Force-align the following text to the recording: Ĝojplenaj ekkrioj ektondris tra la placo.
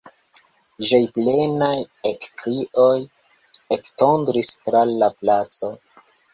Ĝojplenaj 0.87 1.75
ekkrioj 2.13 2.97
ektondris 3.79 4.53
tra 4.67 4.85
la 4.97 5.15
placo. 5.23 5.75